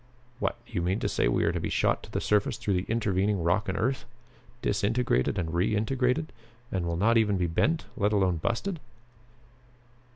[0.39, 0.55] "What?
[0.65, 3.43] You mean to say we are to be shot to the surface through the intervening
[3.43, 4.05] rock and earth?
[4.63, 6.29] Disintegrated and reintegrated?
[6.71, 8.79] And we'll not even be bent, let alone busted?"